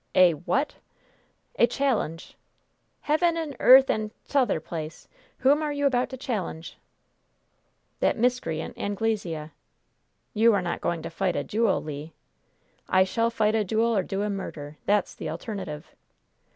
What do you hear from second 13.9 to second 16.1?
or do a murder! That's the alternative!"